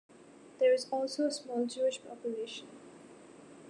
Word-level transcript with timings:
There 0.57 0.73
is 0.73 0.87
also 0.89 1.27
a 1.27 1.31
small 1.31 1.67
Jewish 1.67 2.01
population. 2.03 2.65